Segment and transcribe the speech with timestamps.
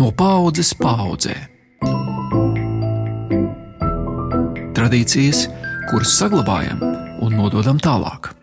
[0.00, 1.34] No paudzes paudzē.
[4.78, 5.48] Tradīcijas,
[5.90, 6.80] kuras saglabājam
[7.20, 8.39] un nododam tālāk.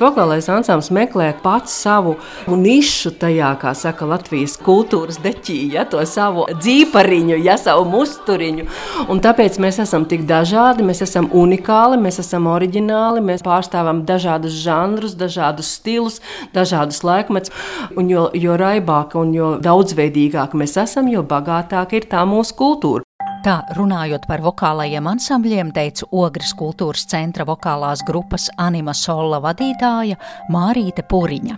[0.00, 2.14] Vokālais ansamblis meklē pats savu
[2.48, 8.64] nišu tajā, kā saka Latvijas kultūras deķī, ja to savu dzīpariņu, ja savu musturiņu.
[9.12, 14.56] Un tāpēc mēs esam tik dažādi, mēs esam unikāli, mēs esam oriģināli, mēs pārstāvam dažādus
[14.64, 16.20] žanrus, dažādus stilus,
[16.56, 17.52] dažādus laikmetus.
[18.00, 23.09] Un jo, jo raibāk un jo daudzveidīgāk mēs esam, jo bagātāka ir tā mūsu kultūra.
[23.40, 30.18] Tā runājot par vokālajiem ansambļiem, teica Ogres kultūras centra vokālās grupas Anima Sola vadītāja
[30.52, 31.56] Mārīte Pūriņa.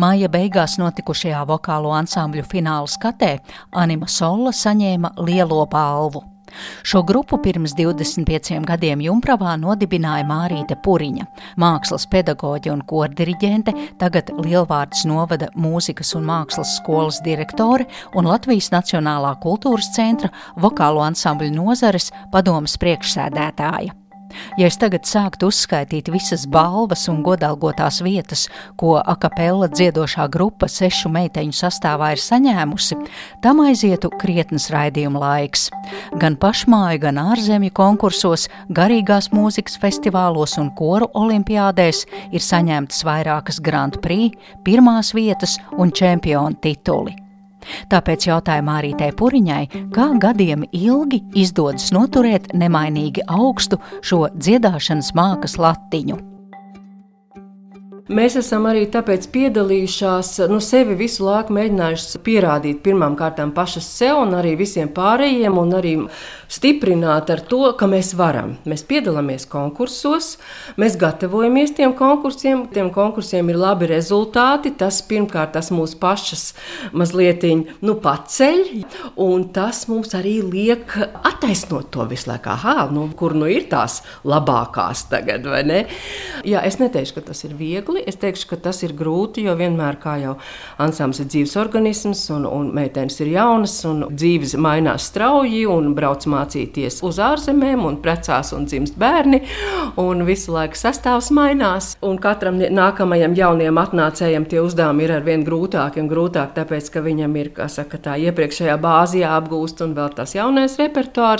[0.00, 3.32] Māja beigās notikušajā vokālo ansambļu fināla skatē
[3.84, 6.31] Anima Sola saņēma lielo balvu.
[6.86, 11.28] Šo grupu pirms 25 gadiem Jumpravā nodibināja Mārīte Puriņa,
[11.60, 19.36] mākslas pedagoģe un kordiriģente, tagad Lielvārds novada mūzikas un mākslas skolas direktore un Latvijas Nacionālā
[19.42, 24.01] kultūras centra vokālo ansambļu nozares padomas priekšsēdētāja.
[24.60, 28.46] Ja es tagad sāktu uzskaitīt visas balvas un godalgotās vietas,
[28.80, 32.98] ko akapella dziedošā grupa sešu meiteņu sastāvā ir saņēmusi,
[33.44, 35.68] tam aizietu krietnes raidījuma laiks.
[36.20, 44.00] Gan pašmāju, gan ārzemju konkursos, garīgās mūzikas festivālos un koru olimpiādēs ir saņemtas vairākas Grand
[44.04, 47.31] Prix, pirmās vietas un čempionu tituli.
[47.92, 49.62] Tāpēc jautāju Mārītei Puriņai,
[49.94, 56.31] kā gadiem ilgi izdodas noturēt nemainīgi augstu šo dziedāšanas mākslas latiņu.
[58.10, 64.18] Mēs esam arī tāpēc piedalījušās, nu, sevi visu laiku mēģinājuši pierādīt pirmām kārtām pašas sev
[64.24, 65.92] un arī visiem pārējiem, un arī
[66.50, 68.56] stiprināt ar to, ka mēs varam.
[68.66, 70.32] Mēs piedalāmies konkursos,
[70.82, 74.74] mēs gatavojamies tiem konkursiem, tiem konkursiem ir labi rezultāti.
[74.82, 76.56] Tas pirmkārt tas mūs pašas
[76.90, 77.46] mazliet
[77.86, 78.64] nu, paceļ,
[79.22, 80.98] un tas mums arī liek
[81.42, 82.48] attaisnot to visu laiku.
[82.48, 85.80] Aha, nu, kur nu ir tās labākās tagad, vai ne?
[86.46, 88.02] Jā, es neteikšu, ka tas ir viegli.
[88.06, 90.36] Es teikšu, ka tas ir grūti, jo vienmēr, kā jau
[90.82, 96.26] ansamblis ir dzīves organisms, un, un meitenes ir jaunas, un dzīves mainās strauji, un brauc
[96.30, 99.42] mācīties uz ārzemēm, un precās un dzimst bērni.
[99.98, 101.96] Un visu laiku sastāvs mainās.
[102.06, 107.02] Un katram nākamajam jaunajam atnācējam tie uzdevumi ir ar vien grūtāki un grūtāki, tāpēc ka
[107.02, 111.31] viņam ir saka, tā iepriekšējā bāzē jāapgūst un vēl tas jaunais repertuārs.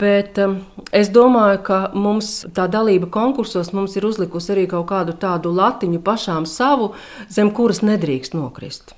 [0.00, 0.58] Bet um,
[0.92, 6.46] es domāju, ka mums tā dalība konkursos ir uzlikusi arī kaut kādu tādu latiņu pašām
[6.46, 6.92] savu,
[7.28, 8.94] zem kuras nedrīkst nokrist.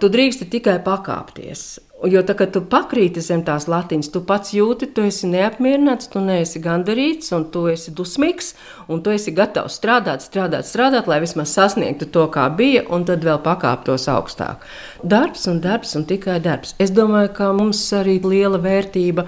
[0.00, 1.83] Tu drīksti tikai pakāpties.
[2.04, 6.20] Jo tā, kad tu pakrīti zem tās latiņas, tu pats jūti, tu esi neapmierināts, tu
[6.20, 8.52] neesi gandarīts, un tu esi dusmīgs,
[8.92, 13.24] un tu esi gatavs strādāt, strādāt, strādāt, lai vismaz sasniegtu to, kā bija, un tad
[13.24, 14.66] vēl pakāptos augstāk.
[15.00, 16.74] Darbs un darbs un tikai darbs.
[16.82, 19.24] Es domāju, ka mums arī liela vērtība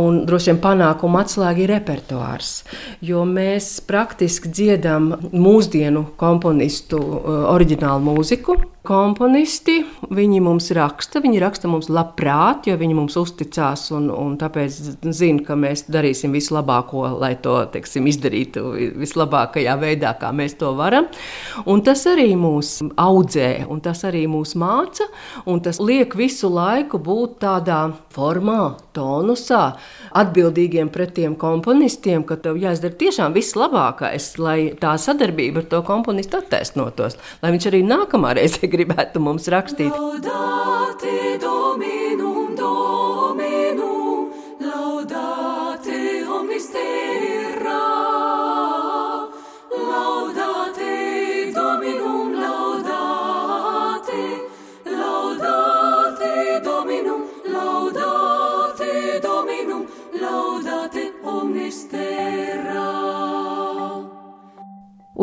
[0.00, 2.54] un droši vien panākuma atslēga ir repertuārs,
[3.04, 8.56] jo mēs praktiski dziedam mūsdienu komponistu uh, oriģinālu mūziku
[8.86, 9.80] komponisti.
[10.14, 15.42] Viņi mums raksta, viņi raksta mums labprāt, jo viņi mums uzticās un, un tāpēc zina,
[15.44, 18.62] ka mēs darīsim visu labāko, lai to teiksim, izdarītu
[19.00, 21.08] vislabākajā veidā, kā mēs to varam.
[21.66, 25.08] Un tas arī mūs audzē, un tas arī mūs māca,
[25.46, 27.80] un tas liek visu laiku būt tādā
[28.14, 29.76] formā, tonusā,
[30.16, 35.82] atbildīgiem pret tiem komponistiem, ka tev jāizdara tiešām viss labākais, lai tā sadarbība ar to
[35.86, 39.92] komponistu attaisnotos, lai viņš arī nākamā reize gribētu mums rakstīt.
[39.92, 41.55] Laudate dominum,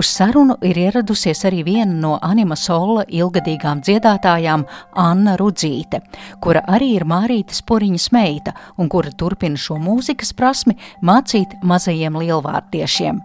[0.03, 4.65] Uz sarunu ir ieradusies arī viena no anima sola ilgadīgām dziedātājām,
[4.99, 6.01] Anna Rudzīte,
[6.43, 10.75] kura arī ir Mārītas Puriņas meita un kura turpina šo mūzikas prasmi
[11.07, 13.21] mācīt mazajiem lielvārdiešiem.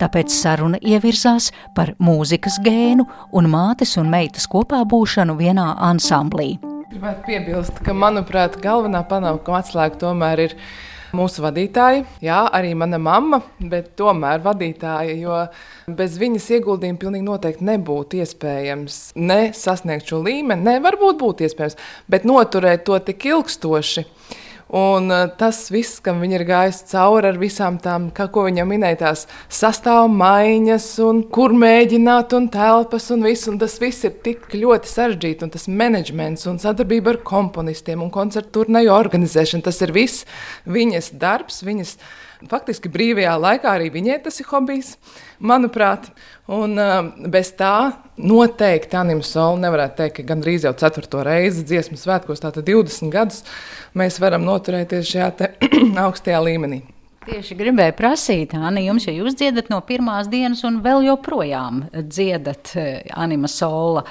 [0.00, 3.04] Tāpēc saruna ievirzās par mūzikas gēnu
[3.36, 6.54] un mātes un meitas kopā būšanu vienā ansamblī.
[6.94, 10.56] Gribētu piebilst, ka, manuprāt, galvenā panākuma atslēga tomēr ir
[11.12, 15.40] Mūsu vadītāji, jā, arī mana mamma, bet tomēr vadītāja, jo
[15.98, 21.76] bez viņas ieguldījuma pilnīgi noteikti nebūtu iespējams ne sasniegt šo līmeni, ne varbūt būtu iespējams,
[22.08, 24.06] bet noturēt to tik ilgstoši.
[24.72, 28.64] Un uh, tas viss, kam viņa ir gājusi cauri ar visām tām, kā, ko viņa
[28.64, 33.50] minēja, tās sastāvmaiņas, un kur mēģināt, un telpas, un viss.
[33.52, 38.08] Un tas viss ir tik ļoti sarežģīti, un tas menedžments, un sadarbība ar komponistiem, un
[38.14, 39.68] koncertu turnēju organizēšana.
[39.68, 40.24] Tas ir viss
[40.64, 41.98] viņas darbs, viņas
[42.50, 44.94] faktiski brīvajā laikā arī viņai tas ir hobijs,
[45.40, 46.08] manuprāt.
[46.52, 52.00] Un, uh, bez tā noteikti Anima Sola nevarētu teikt, ka gandrīz jau ceturto reizi dziesmu
[52.00, 53.44] svētkos, tātad 20 gadus
[53.98, 55.52] mēs varam noturēties šajā
[56.06, 56.82] augstajā līmenī.
[57.22, 62.72] Tieši gribēju prasīt, Anna, jums, ja jūs dziedat no pirmās dienas un vēl joprojām dziedat
[62.74, 64.02] eh, Anima Sola.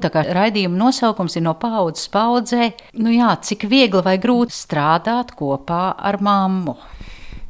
[0.00, 2.70] Tā kā raidījuma nosaukums ir no paudzes paudzē,
[3.04, 6.78] nu jā, cik viegli vai grūti strādāt kopā ar mammu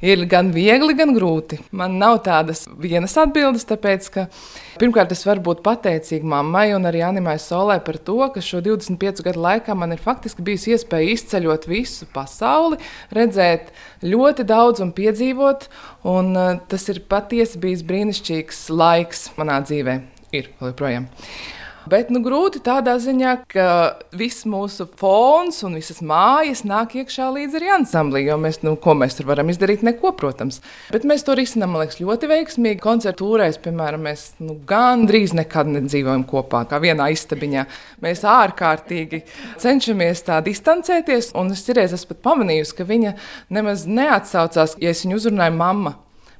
[0.05, 1.61] ir gan viegli, gan grūti.
[1.77, 4.27] Man nav tādas vienas atbildes, tāpēc, ka
[4.81, 9.25] pirmkārt es varu būt pateicīga mammai un arī Animai Solē par to, ka šo 25
[9.27, 12.81] gadu laikā man ir faktiski bijusi iespēja izceļot visu pasauli,
[13.15, 13.71] redzēt
[14.07, 15.69] ļoti daudz un piedzīvot,
[16.11, 20.01] un uh, tas ir patiesi bijis brīnišķīgs laiks manā dzīvē.
[20.31, 21.11] Ir joprojām.
[21.91, 23.67] Bet nu, grūti tādā ziņā, ka
[24.15, 28.21] viss mūsu fons un visas mājas nāk iekšā līdz arī ansamblī.
[28.29, 29.83] Jo mēs, nu, ko mēs tur varam izdarīt?
[29.87, 30.61] Neko, protams.
[30.95, 32.79] Bet mēs to risinām, man liekas, ļoti veiksmīgi.
[32.85, 37.67] Koncertūrēs, piemēram, mēs nu, gandrīz nekad nedzīvojam kopā, kā vienā istabiņā.
[38.05, 39.25] Mēs ārkārtīgi
[39.59, 41.33] cenšamies tā distancēties.
[41.41, 43.17] Un es reiz esmu pat pamanījusi, ka viņa
[43.59, 45.97] nemaz neatsaucās, ja es viņu uzrunāju mamma.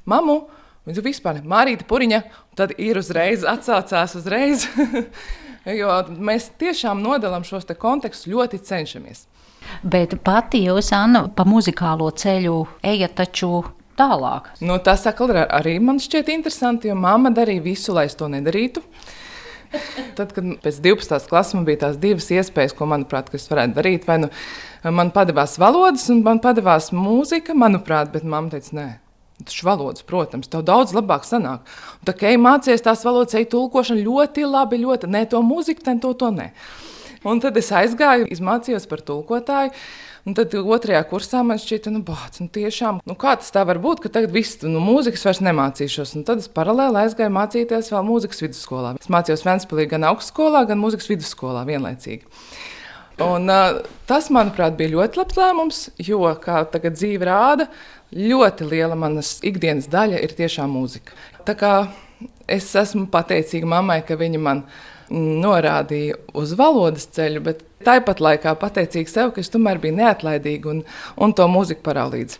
[0.07, 0.39] Mamu,
[0.81, 4.65] Viņa vispār ir Marīta Puriņa, un tad ir uzreiz atsaucās uzreiz.
[5.65, 9.27] jo mēs tiešām nodalām šos kontekstus, ļoti cenšamies.
[9.83, 13.61] Bet pati jūs, Anna, pa muzikālo ceļu ejat taču
[13.97, 14.51] tālāk.
[14.65, 18.83] Nu, tas arī man šķiet interesanti, jo mamma darīja visu, lai es to nedarītu.
[20.17, 21.29] Tad, kad pēc 12.
[21.31, 24.27] klases man bija tās divas iespējas, ko, manuprāt, es varētu darīt, vai nu
[24.91, 28.87] man padevās valodas, un man padevās mūzika, manuprāt, bet mamma teica, nē,
[29.47, 31.65] Tas valodas, protams, tev daudz labāk sanāk.
[31.99, 35.85] Un tā kā ej mācīties tās valodas, ej tulkošana ļoti labi, ļoti ne to mūziku,
[35.87, 36.51] ne to, to ne.
[37.27, 39.73] Un tad es aizgāju, izmācījos par tulkotāju.
[40.25, 43.79] Un tad otrajā kursā man šķita, nu, bāc, nu tiešām, nu, kā tas tā var
[43.81, 46.13] būt, ka tagad viss, nu, mūzikas vairs nemācīšos.
[46.17, 48.93] Un tad es paralēli aizgāju mācīties vēl mūzikas vidusskolā.
[49.01, 52.29] Es mācījos Ventspilī gan augstskolā, gan mūzikas vidusskolā vienlaicīgi.
[53.21, 57.67] Un, uh, tas, manuprāt, bija ļoti labs lēmums, jo, kā tagad dzīve rāda,
[58.15, 61.15] ļoti liela manas ikdienas daļa ir tiešām mūzika.
[61.47, 61.73] Tā kā
[62.51, 64.65] es esmu pateicīga mammai, ka viņa man
[65.11, 70.85] norādīja uz valodas ceļu, bet tāpat laikā pateicīga sev, ka es tomēr biju neatlaidīga un,
[71.17, 72.39] un to mūziku parādīju.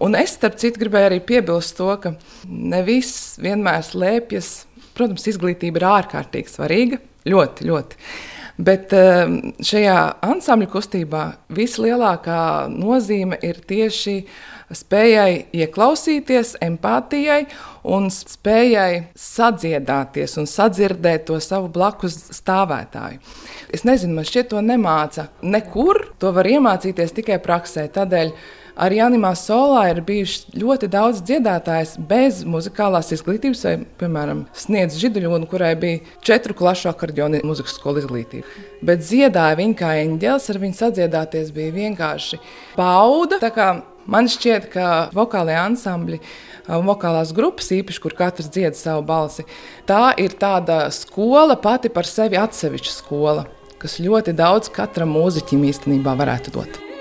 [0.00, 2.14] Un es, starp citu, gribēju arī piebilst to, ka
[2.48, 4.52] ne viss vienmēr slēpjas.
[4.96, 6.98] Protams, izglītība ir ārkārtīgi svarīga,
[7.28, 8.00] ļoti, ļoti.
[8.62, 9.96] Bet ehm, šajā
[10.28, 11.22] ansambļu kustībā
[11.56, 14.18] vislielākā nozīme ir tieši
[14.76, 17.44] spējai ieklausīties, empātijai
[17.88, 23.20] un spējai sadziedāties un sadzirdēt to savu blakus stāvētāju.
[23.72, 26.08] Es nezinu, man šķiet, to nemāca nekur.
[26.22, 27.88] To var iemācīties tikai praksē.
[27.92, 28.34] Tādēļ
[28.72, 35.48] Arī Animā Solā ir bijuši ļoti daudz dziedātājs bez muzikālās izglītības, vai, piemēram, Sniedz Židuļonu,
[35.50, 38.48] kurai bija četru klašu akordionu muzikas skolu izglītība.
[38.82, 42.40] Bet dziedāja viņa kā eņģēlis, ar viņu sadziedāties bija vienkārši
[42.78, 43.42] bauda.
[44.10, 46.20] Man šķiet, ka vokālajā ansambļi
[46.74, 49.46] un vokālās grupas, īpaši, kur katrs dzied savu balsi,
[49.86, 53.46] tā ir tāda skola pati par sevi atsevišķa skola,
[53.82, 56.91] kas ļoti daudz katram mūziķim īstenībā varētu dot.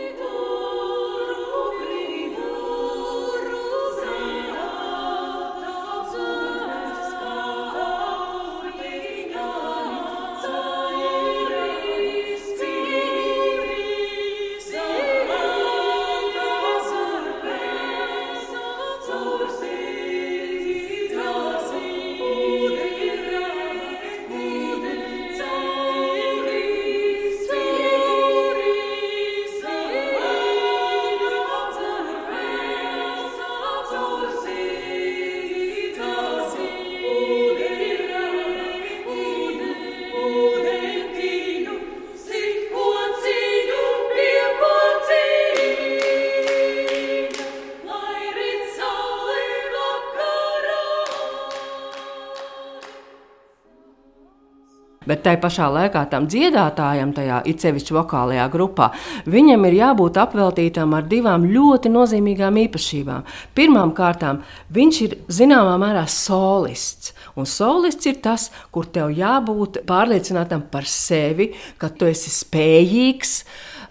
[55.12, 58.88] Bet tai pašā laikā tam dziedātājam, tajā itsevišķi vokālajā grupā,
[59.28, 63.26] viņam ir jābūt apveltītam ar divām ļoti nozīmīgām īpašībām.
[63.58, 64.24] Pirmkārt,
[64.72, 67.12] viņš ir zināmā mērā solists.
[67.36, 73.36] Un solists ir tas, kur tev jābūt pārliecinātam par sevi, ka tu esi spējīgs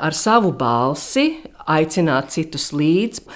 [0.01, 3.27] ar savu balsi aicināt citus līdzi.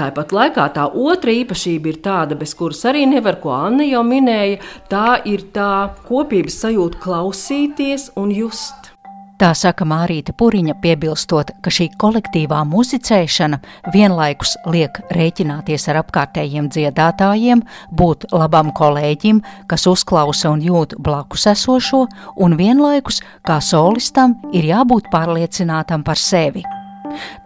[0.00, 4.56] Tāpat laikā tā otra īpašība ir tāda, bez kuras arī nevar, ko Anna jau minēja,
[4.88, 8.94] tā ir tā kopības sajūta klausīties un just.
[9.40, 13.60] Tā saka Mārīte Puriņa, piebilstot, ka šī kolektīvā muzicēšana
[13.92, 22.06] vienlaikus liek rēķināties ar apkārtējiem dziedātājiem, būt labam kolēģim, kas uzklausa un jūt blakus esošo,
[22.40, 26.64] un vienlaikus kā solistam ir jābūt pārliecinātam par sevi.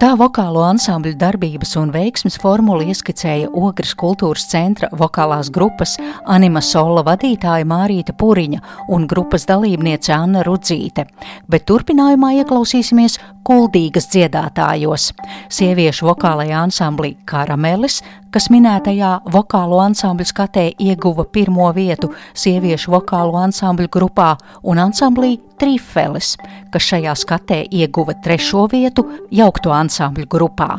[0.01, 5.97] Tā vokālo ansambļu darbības un veiksmes formulu ieskicēja Ogres kultūras centra vokālās grupas
[6.31, 8.61] Anima Sola vadītāja Mārīta Puriņa
[8.95, 11.07] un grupas dalībniece Anna Rudzīte,
[11.49, 15.11] bet turpinājumā ieklausīsimies kuldīgas dziedātājos.
[15.53, 18.01] Sieviešu vokālajā ansamblī Karamelis,
[18.35, 24.33] kas minētajā vokālo ansambļu skatē ieguva pirmo vietu sieviešu vokālo ansambļu grupā
[24.67, 26.33] un ansamblī Trifeles,
[26.75, 30.73] kas šajā skatē ieguva trešo vietu jaukto ansambļu grupā.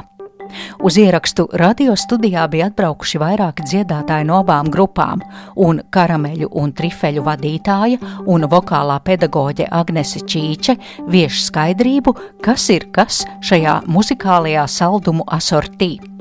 [0.84, 5.24] Uz ierakstu radio studijā bija atbraukuši vairāki dziedātāji no abām grupām,
[5.56, 8.00] un karameļu un trifeļu vadītāja
[8.32, 10.78] un vokālā pedagoģe Agnese Čīče
[11.12, 16.15] vieš skaidrību, kas ir kas šajā muzikālajā saldumu asortī.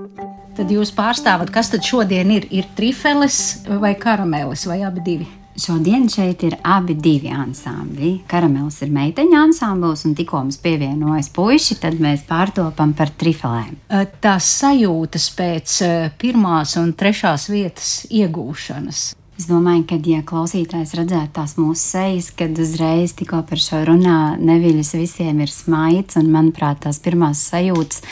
[0.54, 2.44] Tad jūs pārstāvat, kas tad šodien ir?
[2.54, 5.26] Ir trifeles vai karamelis vai abi divi?
[5.58, 8.12] Šodien šeit ir abi divi ansambļi.
[8.30, 13.76] Karamels ir meiteņu ansamblis, un tikko mums pievienojas puiši, tad mēs pārtopam par trifelēm.
[14.23, 15.76] Tās sajūtas pēc
[16.23, 19.04] pirmās un trešās vietas iegūšanas.
[19.35, 24.37] Es domāju, ka, ja klausītājs redzētu tās mūsu sejas, kad uzreiz tikko par šo runā,
[24.38, 28.05] neviļas visiem ir smaids, un manuprāt, tās pirmās sajūtas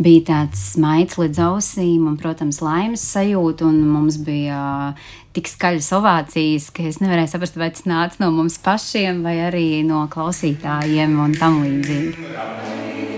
[0.00, 4.94] bija tāds smaids līdz ausīm, un, protams, laimes sajūta, un mums bija
[5.36, 9.66] tik skaļas ovācijas, ka es nevarēju saprast, vai tas nāca no mums pašiem, vai arī
[9.84, 13.11] no klausītājiem un tam līdzīgi.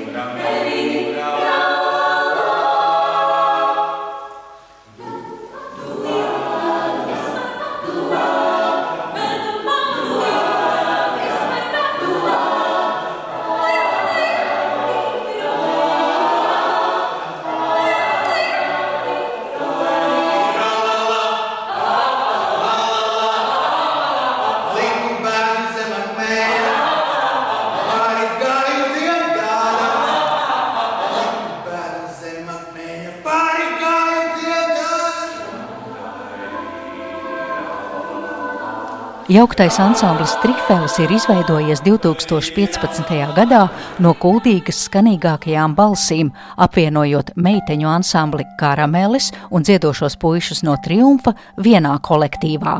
[39.25, 43.15] Jauktais ansamblis Trifēlis ir izveidojies 2015.
[43.33, 43.63] gadā
[44.05, 46.29] no kuldīgas skanīgākajām balsīm,
[46.61, 52.77] apvienojot meiteņu ansambli Karamelis un dziedošos puišus no Triumfa vienā kolektīvā.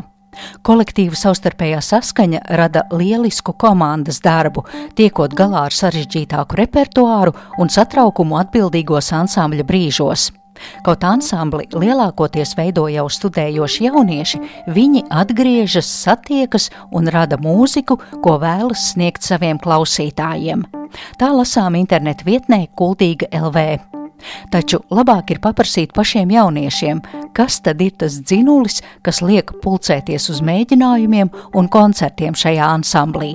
[0.61, 4.67] Kolektīva savstarpējā saskaņa rada lielisku komandas darbu,
[5.01, 10.29] tiekot galā ar sarežģītāku repertuāru un satraukumu atbildīgos ansambļa brīžos.
[10.87, 14.41] Kaut ansambli lielākoties veido jau studējoši jaunieši,
[14.75, 20.65] viņi atgriežas, satiekas un rada mūziku, ko vēlas sniegt saviem klausītājiem.
[21.19, 23.67] Tā lasām internetu vietnē Kultīga LV.
[24.53, 27.03] Taču labāk ir paprasīt pašiem jauniešiem,
[27.37, 33.35] kas tad ir tas dzinulis, kas liek pulcēties uz mēģinājumiem un koncertiem šajā ansamblī.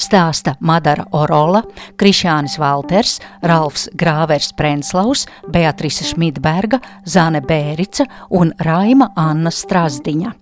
[0.00, 1.62] Stāsta Madara Orola,
[2.00, 10.34] Krišānis Valters, Ralfs Grāvers Prenslaus, Beatrice Šmitberga, Zane Bērica un Raima Anna Strasdiņa.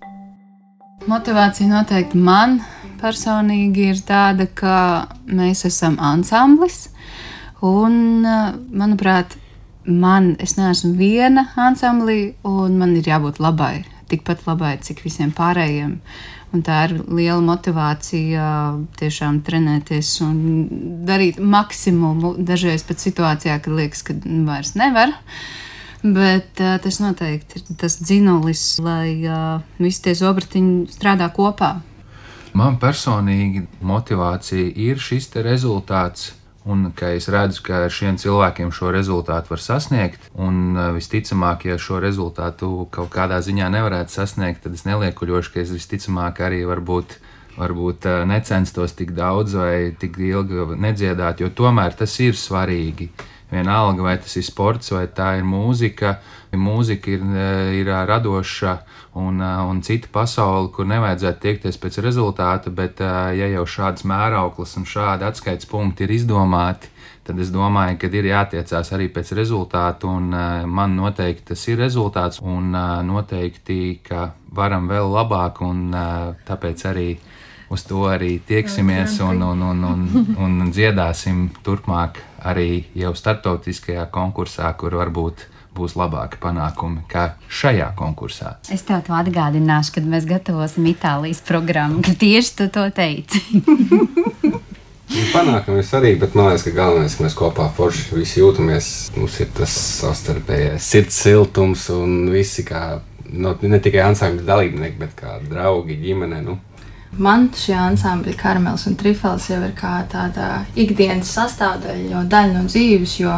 [1.11, 2.61] Motivācija noteikti man
[3.03, 4.77] personīgi ir tāda, ka
[5.27, 6.85] mēs esam ansamblis.
[7.63, 8.23] Un,
[8.75, 9.37] manuprāt,
[9.87, 15.99] man, es neesmu viena ansamblī, un man ir jābūt labai, tikpat labai, cik visiem pārējiem.
[16.53, 18.47] Un tā ir liela motivācija
[19.01, 20.41] tiešām trenēties un
[21.09, 22.35] darīt maksimumu.
[22.45, 24.17] Dažreiz pat situācijā, kad liekas, ka
[24.49, 25.15] vairs nevar.
[26.03, 31.77] Bet uh, tas noteikti ir tas dzinulis, lai uh, visi tie zobratiņi strādā kopā.
[32.59, 36.33] Man personīgi motivācija ir šis rezultāts
[36.65, 41.67] Un ka es redzu, ka ar šiem cilvēkiem šo rezultātu var sasniegt, un uh, visticamāk,
[41.67, 46.63] ja šo rezultātu kaut kādā ziņā nevarētu sasniegt, tad es neliekuļošu, ka es visticamāk arī
[46.71, 47.17] varbūt,
[47.57, 53.11] varbūt uh, necenstos tik daudz vai tik ilgi nedziedāt, jo tomēr tas ir svarīgi.
[53.53, 56.17] Vienalga, vai tas ir sports vai tā ir mūzika.
[56.53, 57.23] Mūzika ir,
[57.81, 58.73] ir radoša
[59.21, 64.89] un, un cita pasaule, kur nevajadzētu tiekties pēc rezultāta, bet ja jau šāds mērauklis un
[64.89, 66.91] šādi atskaites punkti ir izdomāti,
[67.25, 70.33] tad es domāju, ka ir jātiecās arī pēc rezultātu, un
[70.69, 72.73] man noteikti tas ir rezultāts, un
[73.09, 75.89] noteikti, ka varam vēl labāk, un
[76.49, 77.09] tāpēc arī
[77.73, 84.71] uz to arī tieksimies un, un, un, un, un dziedāsim turpmāk arī jau starptautiskajā konkursā,
[84.79, 85.47] kur varbūt
[85.77, 88.57] būs labāki panākumi kā šajā konkursā.
[88.73, 93.41] Es tev to atgādināšu, kad mēs gatavosim Itālijas programmu, ka tieši tu to teici.
[95.33, 98.87] Panākumi ir svarīgi, bet man liekas, ka galvenais, ka mēs kopā forši visi jūtamies.
[99.19, 102.83] Mums ir tas savstarpējais sirds siltums un visi kā
[103.33, 106.41] no, ne tikai ansambļa dalībnieki, bet kā draugi, ģimene.
[106.47, 106.57] Nu.
[107.21, 112.63] Man šie ansambļi, karamels un trifels, jau ir kā tāda ikdienas sastāvdaļa, jau daļa no
[112.65, 113.19] dzīves.
[113.21, 113.35] Jo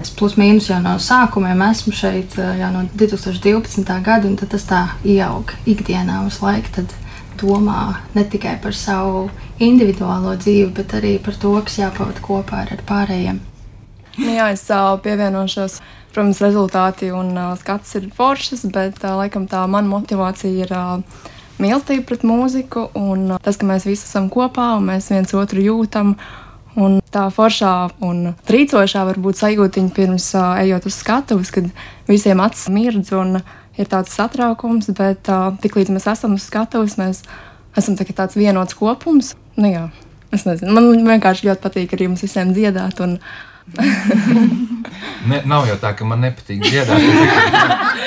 [0.00, 3.84] es plus mīnus jau no sākumiem esmu šeit, jau no 2012.
[4.06, 6.72] gada, un tas tā ieaug ikdienā uz laiku.
[6.78, 6.96] Tad
[7.38, 9.28] domā ne tikai par savu
[9.60, 13.44] individuālo dzīvi, bet arī par to, kas jāpavada kopā ar, pārējiem.
[14.16, 14.64] Nu, jā, es
[15.04, 15.82] pievienošos.
[16.08, 20.78] Protams, rezultāti un skats ir foršas, bet laikam tā mana motivācija ir.
[21.58, 25.34] Uh, mīlestība pret mūziku un uh, tas, ka mēs visi esam kopā un mēs viens
[25.34, 26.16] otru jūtam.
[26.78, 27.72] Un tā foršā
[28.06, 31.66] un trīcošā var būt sajūtiņa pirms uh, ejot uz skatuves, kad
[32.06, 33.40] visiem acis mirdz un
[33.78, 37.24] ir tāds satraukums, bet uh, tiklīdz mēs esam uz skatuves, mēs
[37.78, 39.32] esam tā tāds vienots kopums.
[39.58, 39.88] Nu, jā,
[40.30, 43.02] es nezinu, man vienkārši ļoti patīk arī jums visiem dziedāt.
[43.02, 43.18] Un,
[45.28, 47.02] ne, nav jau tā, ka man nepatīk dziedāt.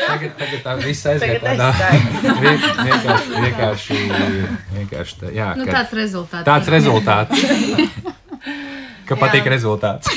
[0.08, 1.70] Tagad, tagad tā viss aiziet tādā
[2.46, 4.00] vienkārši, vienkārši,
[4.76, 6.48] vienkārši tā, jā, nu, tāds rezultāts.
[6.48, 7.36] Tāds rezultāts.
[9.12, 9.52] ka patīk jā.
[9.56, 10.08] rezultāts.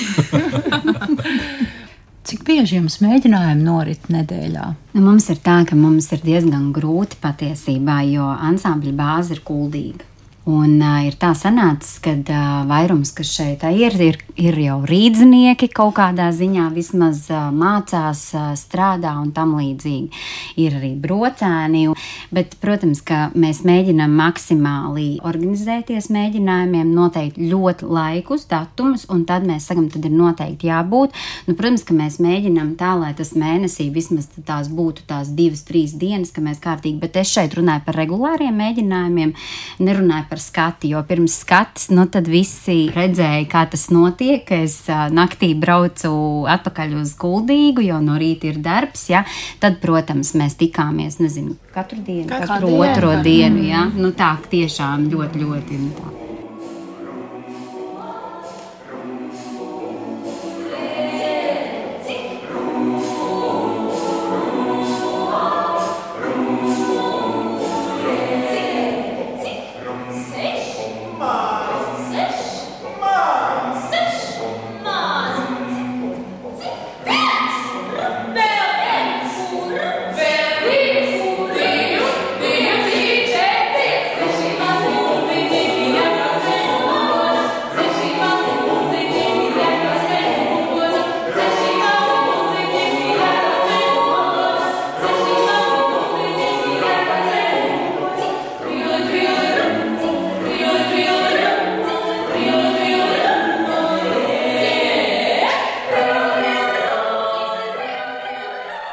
[2.25, 4.67] Cik bieži jums mēģinājumi norit nedēļā?
[4.95, 10.07] Nu, mums ir tā, ka mums ir diezgan grūti patiesībā, jo ansambļa bāze ir kuldīga.
[10.45, 15.71] Un uh, ir tā sanācis, ka uh, vairums, kas šeit ir, ir, ir jau rīznieki
[15.73, 20.13] kaut kādā ziņā, vismaz uh, mācās, uh, strādā un tam līdzīgi.
[20.61, 21.87] Ir arī brocēni,
[22.29, 29.71] bet, protams, ka mēs mēģinām maksimāli organizēties mēģinājumiem, noteikt ļoti laikus, datumus, un tad mēs
[29.71, 31.17] sakam, tad ir noteikti jābūt.
[31.49, 35.97] Nu, protams, ka mēs mēģinām tā, lai tas mēnesī vismaz tās būtu tās divas, trīs
[35.97, 39.33] dienas, ka mēs kārtīgi, bet es šeit runāju par regulāriem mēģinājumiem,
[39.81, 44.49] nerunāju par par skati, jo pirms skats, nu tad visi redzēja, kā tas notiek.
[44.57, 44.81] Es
[45.15, 46.11] naktī braucu
[46.51, 49.23] atpakaļ uz Kuldīgu, jo no rīta ir darbs, ja?
[49.63, 53.87] tad, protams, mēs tikāmies, nezinu, katru dienu, katru, katru otro dienu, ja?
[53.95, 55.83] nu tā tiešām ļoti, ļoti.
[55.85, 56.14] Nu,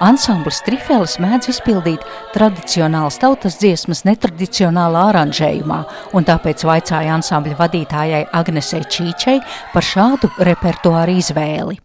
[0.01, 2.01] Ansamblis Trifēlis mēdz izpildīt
[2.33, 5.77] tradicionālas tautas dziesmas netradicionālā aranžējumā,
[6.17, 9.37] un tāpēc vaicāja ansambļa vadītājai Agnesei Čīčai
[9.75, 11.77] par šādu repertuāru izvēli.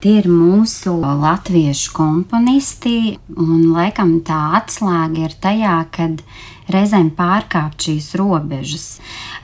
[0.00, 6.24] Tie ir mūsu latviešu komponisti, un laikam tā atslēga ir tajā, kad
[6.72, 8.88] reizēm pārkāpt šīs robežas.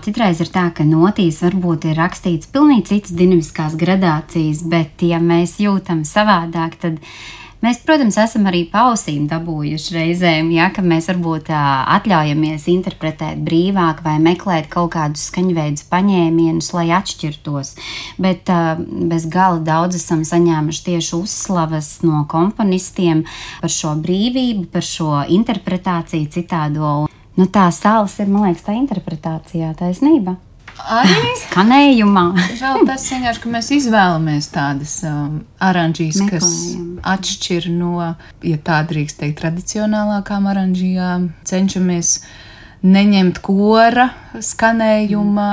[0.06, 5.58] Citreiz ir tā, ka notīs varbūt ir rakstīts pilnīgi citas dinamiskās gradācijas, bet ja mēs
[5.60, 7.02] jūtam savādāk, tad
[7.64, 11.60] Mēs, protams, esam arī pausīm dabūjuši reizēm, ja, ka mēs varbūt uh,
[11.94, 17.72] atļaujamies interpretēt brīvāk vai meklēt kaut kādus skaņveidus paņēmienus, lai atšķirtos.
[18.20, 18.74] Bet uh,
[19.08, 23.24] bez gala daudz esam saņēmuši tieši uzslavas no komponistiem
[23.62, 26.96] par šo brīvību, par šo interpretāciju citādo.
[27.38, 30.36] Nu, tā sāls ir, man liekas, tā interpretācijā taisnība
[30.78, 32.24] arī skanējumā.
[32.60, 36.48] Vēl tas vienkārši, ka mēs izvēlamies tādas um, oranžijas, kas
[37.14, 41.30] atšķir no, ja tā drīkst teikt, tradicionālākām oranžijām.
[41.46, 42.16] Cenšamies
[42.84, 44.10] neņemt kora
[44.40, 45.48] skanējuma,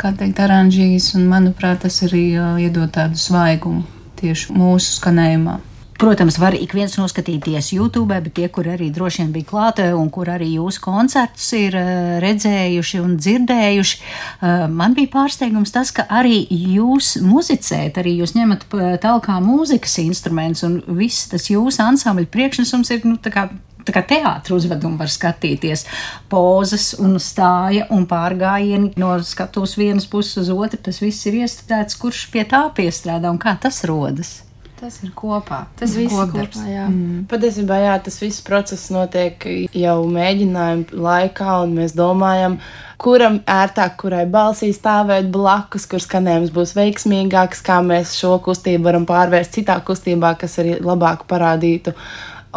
[0.00, 3.86] kā teikt, oranžijas, un manuprāt, tas arī uh, iedod tādu svaigumu
[4.20, 5.60] tieši mūsu skanējumā.
[5.96, 10.10] Protams, var ik viens noskatīties YouTube, bet tie, kur arī droši vien bija klāte un
[10.12, 16.04] kur arī jūsu koncertus ir uh, redzējuši un dzirdējuši, uh, man bija pārsteigums tas, ka
[16.12, 16.42] arī
[16.76, 18.68] jūs muzicējat, arī jūs ņemat
[19.00, 23.48] talkā mūzikas instruments un viss tas jūsu ansambļa priekšnesums ir, nu, tā kā
[23.86, 25.86] tā kā teātris uzvedumu var skatīties.
[26.32, 30.80] Pozas un stāja un pārgājieni no skatuves vienas puses uz otru.
[30.88, 34.40] Tas viss ir iestudēts, kurš pie tā piestrādā un kā tas rodas.
[34.76, 35.62] Tas ir kopā.
[35.80, 36.42] Tas ir kopā.
[36.68, 36.84] Jā.
[36.90, 37.22] Mm.
[37.30, 42.58] Patiesībā jā, tas viss process notiek jau mēģinājuma laikā, un mēs domājam,
[43.00, 49.08] kuram ērtāk, kurai balsī stāvēt blakus, kur skanējums būs veiksmīgāks, kā mēs šo kustību varam
[49.08, 51.96] pārvērst citā kustībā, kas arī labāk parādītu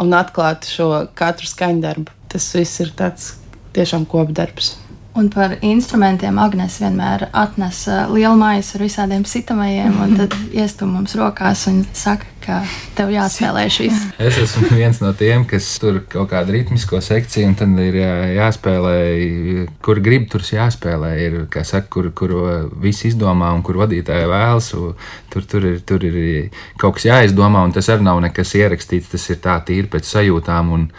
[0.00, 2.12] un atklātu šo katru skaņdarbu.
[2.30, 3.32] Tas viss ir tāds
[3.72, 4.74] tiešām kopdarbs.
[5.18, 11.16] Un par instrumentiem Agnēs vienmēr atnes lielu maisu ar visādiem sitamajiem, un tad iestum mums
[11.18, 12.60] rokās un saka, ka
[12.94, 14.04] tev jāspēlē šis.
[14.30, 17.98] Es esmu viens no tiem, kas tur kaut kādu ritmisko sekciju, un tad ir
[18.36, 18.96] jāspēlē,
[19.82, 21.12] kur grib, tur jāspēlē.
[21.26, 22.36] Ir, kā saka, kur, kur
[22.80, 24.70] viss izdomā un kur vadītāja vēlas.
[25.34, 26.20] Tur, tur, ir, tur ir
[26.78, 29.10] kaut kas jāizdomā, un tas arī nav nekas ierakstīts.
[29.16, 30.70] Tas ir tā tīri pēc sajūtām.
[30.78, 30.92] Un,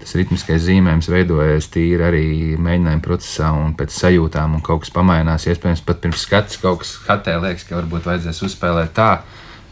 [0.00, 2.24] tas ritmiskais zīmējums veidojas tīri arī
[2.60, 5.46] mēģinājuma procesā un pēc sajūtām, un kaut kas pamainās.
[5.50, 9.12] Iespējams, pat pirms skats kaut kas hatē liekas, ka varbūt vajadzēs uzspēlēt tā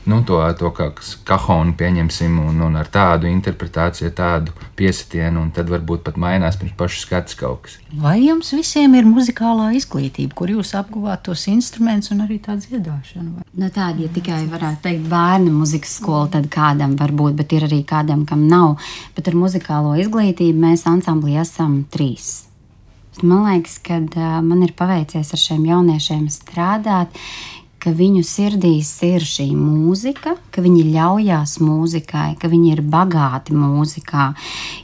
[0.08, 0.88] nu, to, to kā
[1.28, 6.74] kahonu pieņemsim, un, un ar tādu interpretāciju, tādu piesitienu, un tad varbūt pat mainās pirms
[6.78, 7.76] paša skats kaut kas.
[7.92, 13.44] Vai jums visiem ir muzikālā izglītība, kur jūs apguvāt tos instrumentus un arī tādu dziedāšanu?
[13.52, 17.68] Nu, tāda, ja tikai varētu teikt, bērnu muzikas skola, tad kādam var būt, bet ir
[17.68, 18.78] arī kādam, kam nav.
[19.16, 22.48] Bet ar muzikālo izglītību mēs ansamblī esam trīs.
[23.18, 23.98] Man liekas, ka
[24.46, 27.16] man ir paveicies ar šiem jauniešiem strādāt,
[27.82, 34.32] ka viņu sirdīs ir šī mūzika, ka viņi ļaujās mūzikai, ka viņi ir bagāti mūzikā.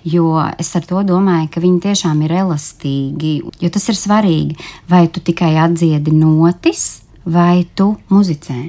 [0.06, 0.28] Jo
[0.58, 3.34] es ar to domāju, ka viņi tiešām ir elastīgi.
[3.62, 4.58] Jo tas ir svarīgi,
[4.90, 8.62] vai tu tikai atdziedi notis, vai tu muzicē.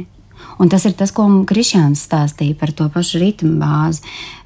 [0.59, 4.05] Un tas ir tas, ko Krišjāns stāstīja par to pašu ritmu bāzi.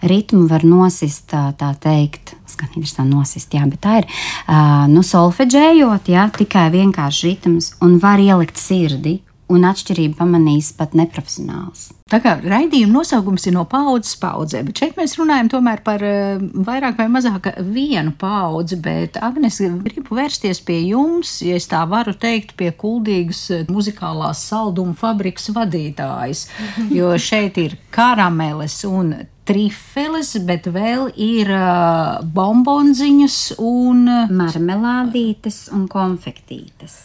[0.09, 5.03] Ritmu var nosist, tā, tā teikt, skan interesanti nosist, jā, bet tā ir, uh, nu,
[5.05, 11.89] solfeģējot, jā, tikai vienkārši ritms un var ielikt sirdi un atšķirību pamanīs pat neprofesionāls.
[12.09, 16.41] Tā kā raidījuma nosaukums ir no paudzes paudzē, bet šeit mēs runājam tomēr par uh,
[16.65, 22.15] vairāk vai mazāk vienu paudzi, bet Agnes, gribu vērsties pie jums, ja es tā varu
[22.17, 26.47] teikt, pie kuldīgas eh, muzikālās salduma fabrikas vadītājas,
[26.97, 29.13] jo šeit ir karameles un
[29.49, 36.99] trifeles, bet vēl ir uh, bombonziņas un marmelādītes un konfektītes.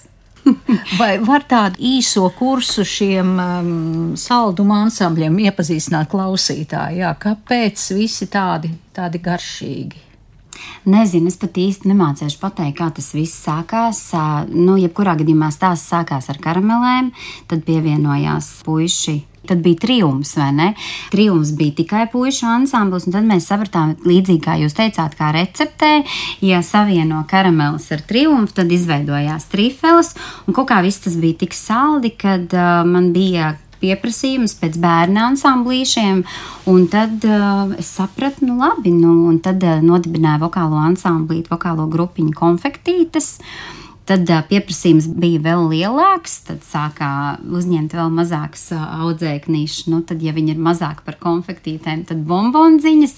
[1.00, 3.68] Vai var tādu īso kursu šiem um,
[4.18, 7.00] salduma ansambļiem iepazīstināt klausītāju?
[7.02, 10.02] Jā, kāpēc visi tādi, tādi garšīgi?
[10.88, 14.00] Nezinu, es pat īsti nemācīšu pateikt, kā tas viss sākās.
[14.52, 17.10] Nu, jebkurā gadījumā stāsts sākās ar karamelēm,
[17.50, 20.68] tad pievienojās puiši Tad bija trijums, vai ne?
[21.12, 25.92] Trijums bija tikai puikas ansamblis, un tad mēs sapratām, līdzīgi kā jūs teicāt, kā receptē,
[26.44, 30.14] ja savieno karamelis ar triumfu, tad izveidojās trifeles,
[30.46, 33.54] un kaut kā viss tas bija tik saldi, kad uh, man bija
[33.84, 36.24] pieprasījums pēc bērnu ansamblīšiem.
[36.72, 41.88] Un tad uh, es sapratu, nu labi, nu, un tad uh, nodibināju vokālo ansamblītu, vokālo
[41.92, 43.34] grupiņu konfektītes.
[43.40, 47.10] Uh, Tad uh, pieprasījums bija vēl lielāks, tad sākā
[47.48, 49.86] uzņemt vēl mazākas uh, audzēknīšas.
[49.88, 53.16] Nu, tad, ja viņi ir mazāki par konfektītēm, tad bombonziņas,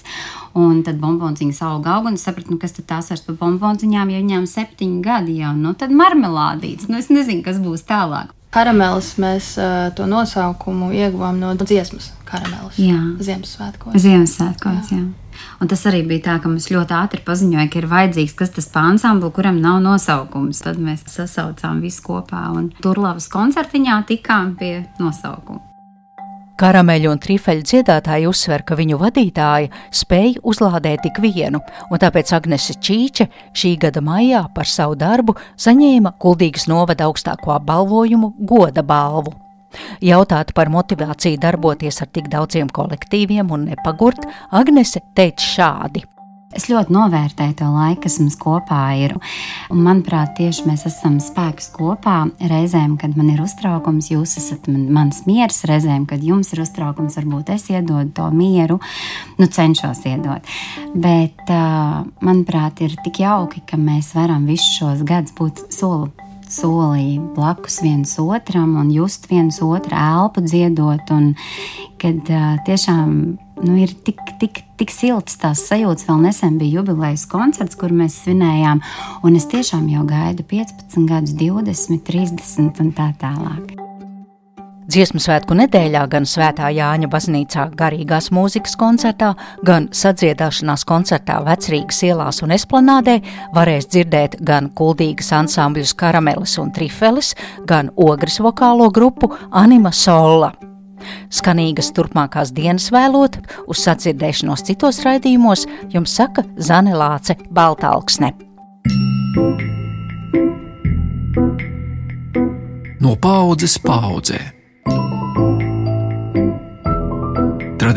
[0.63, 4.15] un tad bombonziņas auga auga, un es sapratu, nu, kas tad tās vairs par bombonziņām,
[4.15, 6.87] ja viņām septiņi gadi jau, nu, tad marmelādīts.
[6.87, 8.31] Nu, es nezinu, kas būs tālāk.
[8.55, 12.79] Karamelis mēs uh, to nosaukumu ieguvām no dziesmas karamelis.
[12.79, 13.99] Jā, Ziemassvētkos.
[14.07, 15.03] Ziemassvētkos, jā.
[15.03, 15.26] jā.
[15.61, 18.69] Un tas arī bija tā, ka mums ļoti ātri paziņoja, ka ir vajadzīgs kas tas
[18.73, 20.63] pa ansamblu, kuram nav nosaukums.
[20.65, 25.63] Tad mēs sasaucām visu kopā un Turlavas koncertiņā tikām pie nosaukuma.
[26.57, 31.61] Karameļu un trifeļu dziedātāji uzsver, ka viņu vadītāja spēja uzlādēt tik vienu,
[31.93, 38.33] un tāpēc Agnese Čīče šī gada maijā par savu darbu saņēma Kuldīgas novada augstāko apbalvojumu
[38.41, 39.35] goda balvu.
[40.03, 46.05] Jautāt par motivāciju darboties ar tik daudziem kolektīviem un nepagurt, Agnese teica šādi.
[46.55, 49.13] Es ļoti novērtēju to laiku, kas mums kopā ir.
[49.67, 52.21] Un, manuprāt, tieši mēs esam spēks kopā.
[52.49, 57.19] Reizēm, kad man ir uztraukums, jūs esat man, mans miers, reizēm, kad jums ir uztraukums,
[57.19, 58.79] varbūt es iedodu to mieru,
[59.37, 60.47] nu, cenšos iedot.
[60.95, 61.43] Bet,
[62.23, 68.17] manuprāt, ir tik jauki, ka mēs varam visus šos gadus būt soli solī blakus viens
[68.21, 71.11] otram un just viens otru elpu dziedot.
[71.11, 71.33] Un,
[71.97, 76.05] kad uh, tiešām nu, ir tik, tik, tik silts tās sajūtas.
[76.09, 78.83] Vēl nesen bija jubilejas koncerts, kur mēs svinējām,
[79.25, 83.86] un es tiešām jau gaidu 15 gadus, 20, 30 un tā tālāk.
[84.87, 89.33] Dziesmu svētku nedēļā gan Svētā Jāņa baznīcā garīgās mūzikas koncertā,
[89.67, 93.17] gan sadziedāšanās koncertā Vecrīgas ielās un esplanādē
[93.57, 97.33] varēs dzirdēt gan kuldīgas ansambļus Karamelis un Trifelis,
[97.67, 100.53] gan ogres vokālo grupu Anima Sola.
[101.35, 108.31] Skanīgas turpmākās dienas vēlot, uz sadzirdēšanos citos raidījumos, jums saka Zane Lāce Baltālksne.
[113.03, 114.56] No paudzes paudzē.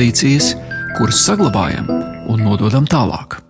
[0.01, 0.55] Tradīcijas,
[0.97, 1.91] kuras saglabājam
[2.31, 3.50] un nododam tālāk.